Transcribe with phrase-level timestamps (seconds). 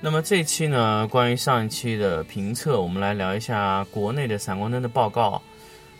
[0.00, 5.42] 那么这一期呢，关于上一期的评测，我们来聊一下国内的闪光灯的报告。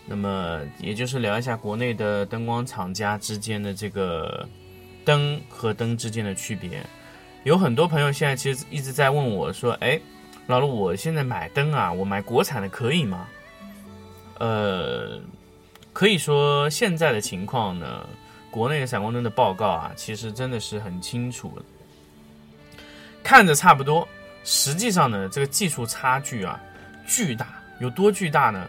[0.06, 4.48] 那么也就是聊一下国内的灯光厂家之间的这个
[5.05, 6.80] 灯和灯之间的区别。
[7.42, 10.01] 有很多朋友现在其实一直在问我说：“哎，
[10.47, 13.27] 老陆，我现在买灯啊，我买国产的可以吗？”
[14.39, 15.20] 呃，
[15.92, 18.06] 可以说现在的情况呢，
[18.51, 21.61] 国内的闪光灯的报告啊，其实真的是很清楚。
[23.29, 24.09] 看着差不多，
[24.43, 26.59] 实际上呢，这个技术差距啊，
[27.07, 27.47] 巨大，
[27.79, 28.67] 有多巨大呢？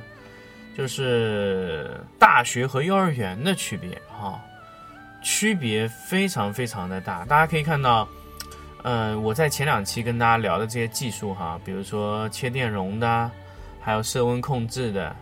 [0.78, 4.38] 就是大学和幼儿园的区别哈，
[5.24, 7.24] 区别非常非常的大。
[7.24, 8.06] 大家可以看到，
[8.84, 13.32] 呃，我在前两期跟大家聊的这些技术哈，比如说切电容的，
[13.80, 15.16] 还有色温控制的，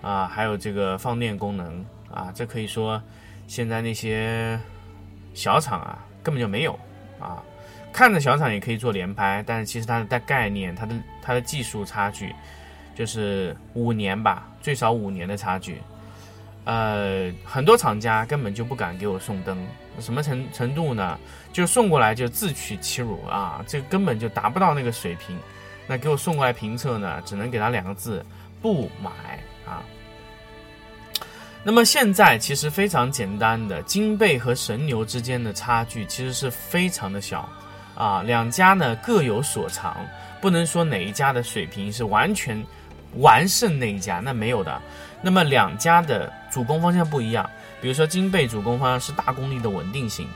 [0.00, 2.98] 啊，还有这个放电功能啊，这可以说
[3.46, 4.58] 现在那些
[5.34, 6.72] 小厂啊根本就没有
[7.20, 7.44] 啊。
[7.92, 12.34] 看着小厂也可以做连拍，但是其实它的概念、它的它的技术差距，
[12.94, 15.80] 就是五年吧，最少五年的差距。
[16.64, 19.58] 呃，很多厂家根本就不敢给我送灯，
[19.98, 21.18] 什么程程度呢？
[21.52, 25.36] 就送过来就自取其辱啊，这根本就达不到那个水平。
[25.86, 28.24] 那给我送过来评测呢，只能给他两个字：
[28.62, 29.10] 不买
[29.66, 29.82] 啊。
[31.64, 37.48] 那么现在其实非常简单的，金贝和神牛之间的差距其实是非常的小。
[37.94, 39.96] 啊，两家呢各有所长，
[40.40, 42.64] 不能说哪一家的水平是完全
[43.16, 44.80] 完胜那一家，那没有的。
[45.20, 47.48] 那么两家的主攻方向不一样，
[47.82, 50.26] 比如说金贝主攻方向是大功率的稳定性，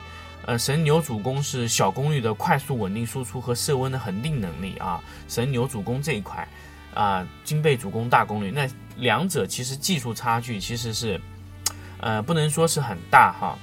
[0.44, 5.00] 呃，神牛主攻是小功率的快速稳定输出和色温的恒定能力啊。
[5.26, 6.46] 神牛主攻这一块，
[6.92, 11.18] 啊，金贝主攻大功率，那两者其实技术差距其实是，
[12.00, 13.56] 呃，不能说是很大哈，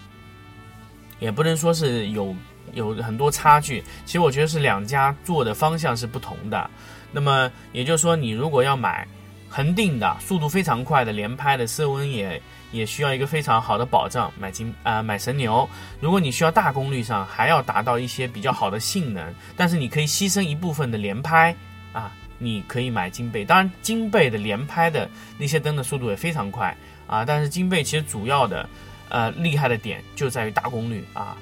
[1.20, 2.36] 也不能说是有。
[2.74, 6.70] 有很多差距，其实我觉得是两家做的方向是不同的。
[7.12, 9.08] 那么也就是说，你如果要买
[9.50, 15.68] 恒定的、速度非常快的、连拍的、色温也也需要一个非常好的保障，买金啊买神牛。
[16.00, 21.54] 如果你需要大功率上还要达到一些比较好的性能，但是你可以牺牲一部分的连拍
[21.92, 23.44] 啊，你可以买金贝。
[23.44, 26.74] 当然，金贝的连拍的那些灯的速度也非常快
[27.08, 28.70] 啊，但是金贝其实主要的
[29.10, 31.36] 呃厉害的点就在于大功率啊。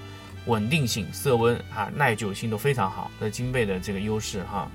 [0.50, 4.70] 稳定性、色温啊、耐久性都非常好，的金贝的这个优势哈。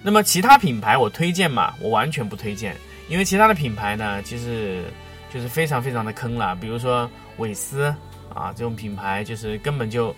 [0.00, 1.74] 那么其他品牌我推荐嘛？
[1.80, 2.76] 我完全不推荐，
[3.08, 4.84] 因为其他的品牌呢，其实
[5.32, 6.54] 就是非常非常的坑了。
[6.54, 7.92] 比如说韦斯
[8.32, 10.14] 啊这种品牌，就是根本就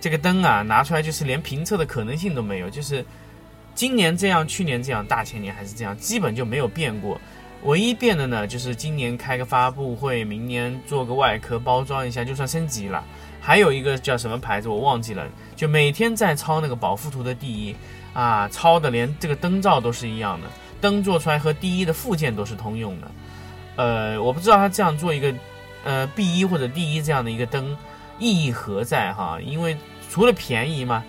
[0.00, 3.04] 这个灯啊拿出来就是连评测的可能性都没有，就是
[3.74, 7.20] 今年这样，去年这样，大前年还是这样，基本就没有变过。
[7.64, 13.02] 唯一变的呢，就是今年开个发布会，明年做个外壳包装一下，就算升级了。
[13.40, 15.26] 还有一个叫什么牌子我忘记了，
[15.56, 17.74] 就每天在抄那个保富图的第一
[18.12, 20.48] 啊，抄的连这个灯罩都是一样的，
[20.80, 23.10] 灯做出来和第一的附件都是通用的。
[23.76, 25.34] 呃，我不知道他这样做一个
[25.84, 27.74] 呃 B 一或者 D 一这样的一个灯
[28.18, 29.38] 意义何在哈？
[29.40, 29.76] 因为
[30.10, 31.02] 除了便宜嘛。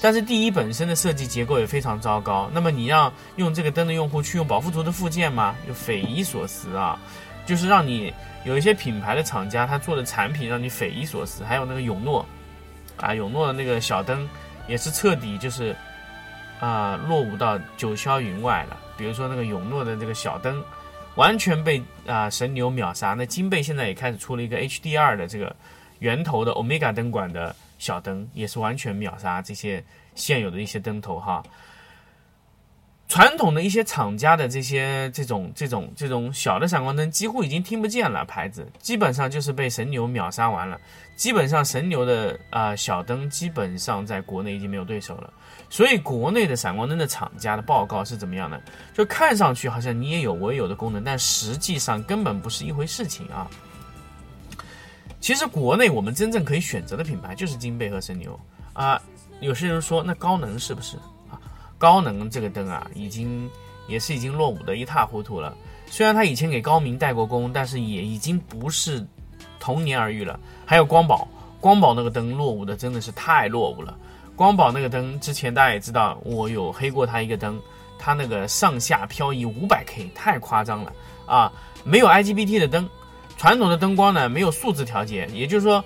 [0.00, 5.56] 但是第一本身的设计结构也非常糟糕，那么你让用这个灯的用户去用保护图的附件吗？
[5.66, 7.00] 又匪夷所思啊！
[7.46, 8.12] 就是让你
[8.44, 12.26] 有一些品牌的厂家他做的产品让你匪夷所思，还有那个永诺，
[12.98, 14.28] 啊，永诺的那个小灯
[14.68, 15.74] 也是彻底就是
[16.60, 18.76] 啊落伍到九霄云外了。
[18.98, 20.62] 比如说那个永诺的这个小灯，
[21.14, 23.14] 完全被啊神牛秒杀。
[23.14, 25.56] 那金贝现在也开始出了一个 HDR 的这个
[26.00, 27.56] 圆头的 Omega 灯管的。
[27.78, 29.84] 小灯也是完全秒杀这些
[30.14, 31.42] 现有的一些灯头哈。
[33.08, 40.76] 传统的一些厂家的这些这种这种这种小的闪光灯几乎已经听不见了，牌子基本上就是被神牛秒杀完了。
[41.14, 45.32] 基本上神牛的啊小灯基本上在国内已经没有对手了。
[45.70, 48.60] 所以国内的闪光灯的厂家的报告是怎么样的？
[48.92, 53.48] 就看上去好像你也有我也有的功能，但实际上根本不是一回事情啊。
[55.26, 58.38] 其实国内我们真正可以选择的品牌就是金贝和神牛
[58.72, 59.02] 啊。
[59.40, 60.96] 有些人说那高能是不是
[61.28, 61.34] 啊？
[61.78, 63.50] 高能这个灯啊，已经
[63.88, 65.52] 也是已经落伍的一塌糊涂了。
[65.86, 69.04] 虽然他以前给高明代过工，但是也已经不是
[69.58, 70.38] 同年而遇了。
[70.64, 71.26] 还有光宝，
[71.58, 73.98] 光宝那个灯落伍的真的是太落伍了。
[74.36, 77.60] 光宝那个灯之前大家也知道，我有黑过他一个灯，
[77.98, 80.92] 它那个上下漂移五百 K，太夸张了
[81.26, 81.52] 啊！
[81.82, 82.88] 没有 IGBT 的灯，
[83.36, 85.84] 传统的灯光呢没有数字调节，也就是说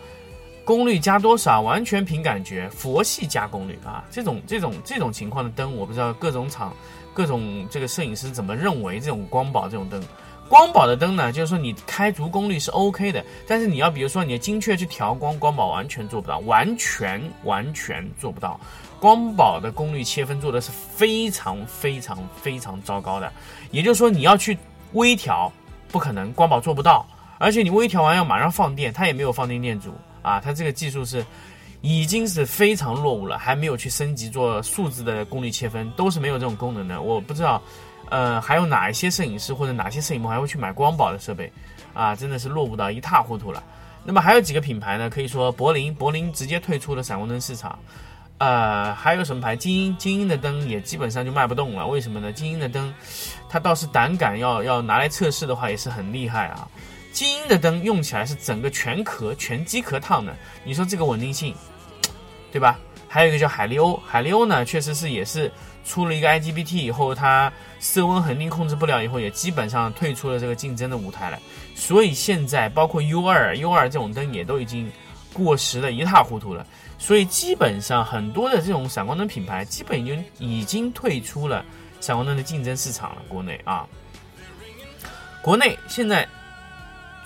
[0.64, 4.05] 功率加多少完全凭感觉，佛系加功率啊！
[4.11, 6.73] 这种这种这种情况的灯，我不知道各种厂
[7.12, 10.00] 各种这个摄影师怎么认为这种光宝这种灯。
[10.49, 18.58] 光宝的灯呢，就是说你开足功率是 OK 的，但是你要比如说你精确去调光，光宝完全做不到，完全完全做不到。
[18.99, 23.32] 光宝的功率切分做的是非常非常非常糟糕的，
[23.70, 24.58] 也就是说你要去
[24.93, 25.53] 微调，
[25.88, 27.06] 不可能，光宝做不到，
[27.41, 31.25] 而且你微调完要马上放电，它也没有放电电阻啊，它这个技术是
[31.81, 37.61] 已经是非常落伍了，还没有去升级做数字的功率切分，都是没有这种功能的，我不知道。
[38.11, 41.51] 呃，还有哪一些摄影师或者哪些摄影棚还会去买光宝的设备
[41.95, 42.15] 啊？
[42.15, 43.63] 真的是落伍到一塌糊涂了。
[44.05, 45.09] 那么还有几个品牌呢？
[45.09, 47.79] 可以说柏林，柏林直接退出了闪光灯市场。
[48.39, 49.55] 呃，还有什么牌？
[49.55, 51.87] 精英，精英的灯也基本上就卖不动了。
[51.87, 52.33] 为什么呢？
[52.33, 52.93] 精英的灯，
[53.49, 56.67] 它倒是胆敢要要拿来测试的话，也是很厉害啊。
[57.12, 60.35] 精英的灯用起来是整个全壳全机壳烫的，
[60.65, 61.55] 你说这个稳定性，
[62.53, 62.79] 对吧？
[63.09, 65.51] 还有一个叫海利欧，海利欧呢，确实是也是。
[65.83, 71.39] 出了一个 IGBT 以后，它色温恒定控制不了，以后也基本上退出了这个竞争的舞台了。
[71.75, 74.93] 所以现在包括 U 二、U 二这种灯也都已经
[75.33, 76.65] 过时的一塌糊涂了。
[76.99, 81.65] 所以基本上很多的这种闪光灯品牌，基本已经已经退出了
[81.99, 83.23] 闪光灯的竞争市场了。
[83.27, 83.89] 国内啊，
[85.41, 86.29] 国内现在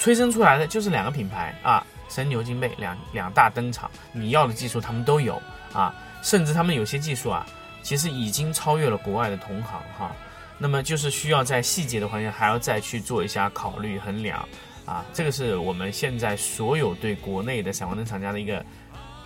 [0.05, 5.41] 催生出来的就是两个品牌啊，神牛金贝两两大登场，你要的技术他们都有
[5.73, 7.47] 啊，甚至他们有些技术啊。
[7.83, 10.15] 其实已经超越了国外的同行哈，
[10.59, 14.47] 那么就是需要在细节的环节还要再去做一下考虑衡量
[14.85, 18.63] 啊，这个是我们现在所有对国内的闪光灯厂家的一个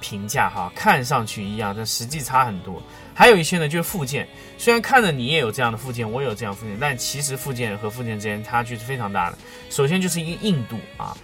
[0.01, 2.83] 评价哈，看上去一样，但实际差很多。
[3.15, 9.39] 还有一些呢就是附件，虽然看着你也有这样的附件，我也有这样附件，但其实附件和附件之间差距是非常大的。
[9.71, 11.17] 首先就是一个硬度啊，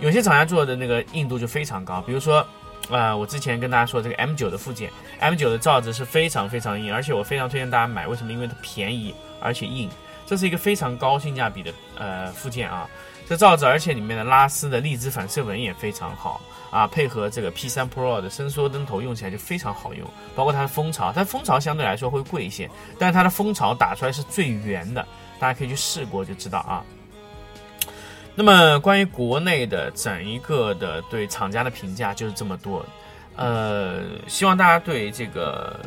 [0.00, 2.46] 有些厂家做的那个硬度就非常高，比如说。
[2.90, 8.06] 呃，我之前跟大家说这个 M9 的附件，M9 的罩子是非常非常硬，而且我非常推荐大家买。
[8.06, 8.30] 为什么？
[8.30, 9.88] 因为它便宜而且硬，
[10.26, 12.88] 这是一个非常高性价比的呃附件啊。
[13.26, 20.06] 这罩子，而且里面的拉丝的荔枝反射纹也非常好啊，配合这个 P3 Pro 的伸缩灯头用起来就非常好用。
[20.36, 22.68] 包括它的蜂巢，它蜂巢相对来说会贵一些，
[22.98, 25.06] 但是它的蜂巢打出来是最圆的，
[25.38, 26.84] 大家可以去试过就知道啊。
[28.34, 32.84] 那么关于国内的整一个的对厂家的评价就是这么多，
[33.36, 35.80] 呃，希望大家对这个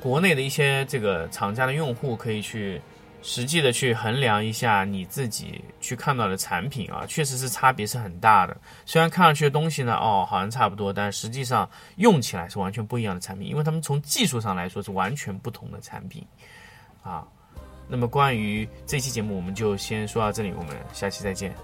[0.00, 2.80] 国内的一些这个厂家的用户可以去
[3.20, 8.56] 实际的去衡量一下你自己去看到的产品啊，确实是差别是很大的。
[8.86, 16.24] 虽然看上去的东西呢，哦，好像差不多，但实际上用起来是完全不一样的产品，因为他们从技术上来说是完全不同的产品，
[17.02, 17.26] 啊。
[17.90, 21.54] 那么关于这期节目，我们就先说到这里，我们下期再见。